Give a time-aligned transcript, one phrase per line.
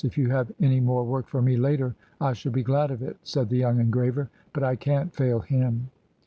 [0.03, 3.17] If you have any more work for me later I shall be glad of it,"
[3.21, 5.91] said the young engraver, "but I can't fail him."